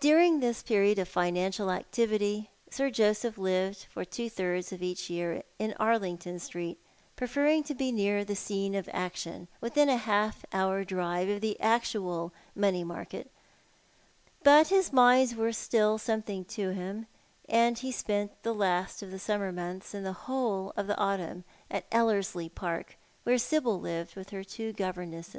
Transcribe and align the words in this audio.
During 0.00 0.40
this 0.40 0.64
period 0.64 0.98
of 0.98 1.06
financial 1.06 1.70
activity 1.70 2.50
Sir 2.68 2.90
Joseph 2.90 3.38
lived 3.38 3.84
for 3.84 4.04
two 4.04 4.28
thirds 4.28 4.72
of 4.72 4.82
each 4.82 5.08
year 5.08 5.44
in 5.60 5.72
Arlington 5.78 6.40
Street, 6.40 6.80
preferring 7.14 7.62
to 7.62 7.72
be 7.76 7.92
near 7.92 8.24
the 8.24 8.34
scene 8.34 8.74
of 8.74 8.88
action, 8.92 9.46
within 9.60 9.88
a 9.88 9.98
half 9.98 10.44
hour 10.52 10.82
drive 10.82 11.28
of 11.28 11.42
the 11.42 11.60
actual 11.60 12.32
money 12.56 12.82
market; 12.82 13.30
but 14.42 14.66
his 14.66 14.92
mines 14.92 15.36
were 15.36 15.52
still 15.52 15.96
something 15.96 16.44
to 16.46 16.70
him, 16.70 17.06
and 17.48 17.78
he 17.78 17.92
spent 17.92 18.42
the 18.42 18.52
last 18.52 19.00
of 19.00 19.12
the 19.12 19.18
summer 19.20 19.52
mouths 19.52 19.94
and 19.94 20.04
the 20.04 20.12
whole 20.26 20.72
of 20.76 20.88
the 20.88 20.98
autumn 20.98 21.44
at 21.70 21.84
Ellerslie 21.92 22.48
Park, 22.48 22.98
where 23.22 23.38
Sibyl 23.38 23.78
lived 23.78 24.16
with 24.16 24.30
her 24.30 24.42
two 24.42 24.72
gover 24.72 25.06
nesses. 25.06 25.34